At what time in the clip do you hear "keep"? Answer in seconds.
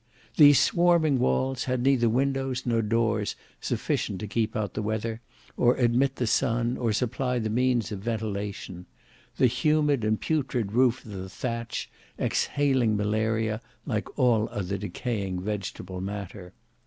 4.27-4.55